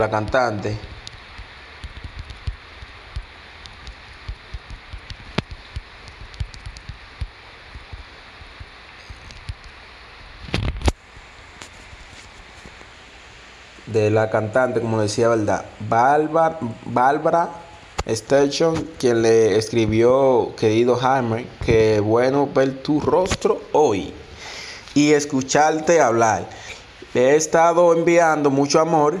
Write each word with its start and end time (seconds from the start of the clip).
La 0.00 0.10
cantante. 0.10 0.76
De 13.86 14.10
la 14.10 14.30
cantante, 14.30 14.80
como 14.80 15.00
decía, 15.00 15.28
¿verdad? 15.28 15.64
Bárbara, 15.88 17.50
Station, 18.06 18.74
quien 18.98 19.22
le 19.22 19.56
escribió, 19.56 20.56
querido 20.56 20.96
Jaime, 20.96 21.46
que 21.64 22.00
bueno 22.00 22.48
ver 22.52 22.82
tu 22.82 23.00
rostro 23.00 23.62
hoy 23.70 24.12
y 24.96 25.12
escucharte 25.12 26.00
hablar. 26.00 26.48
Le 27.12 27.30
he 27.30 27.36
estado 27.36 27.92
enviando 27.92 28.50
mucho 28.50 28.80
amor 28.80 29.20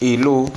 Lu 0.00 0.50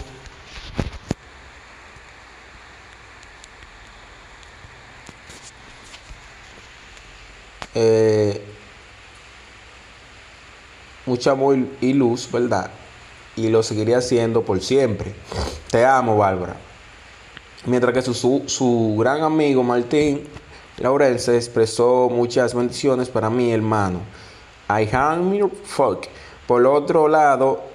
eh, 7.75 8.41
mucho 11.05 11.31
amor 11.31 11.57
y 11.81 11.93
luz, 11.93 12.31
¿verdad? 12.31 12.71
Y 13.35 13.49
lo 13.49 13.61
seguiría 13.61 13.99
haciendo 13.99 14.41
por 14.43 14.61
siempre. 14.61 15.13
Te 15.69 15.85
amo, 15.85 16.17
Bárbara. 16.17 16.55
Mientras 17.65 17.93
que 17.93 18.01
su, 18.01 18.43
su, 18.47 18.95
gran 18.97 19.21
amigo 19.21 19.61
Martín 19.61 20.27
Laurence 20.77 21.35
expresó 21.35 22.09
muchas 22.09 22.55
bendiciones 22.55 23.09
para 23.09 23.29
mi 23.29 23.51
hermano. 23.51 23.99
I 24.69 24.89
am 24.91 25.33
your 25.33 25.51
fuck. 25.51 26.07
Por 26.47 26.65
otro 26.65 27.07
lado, 27.07 27.74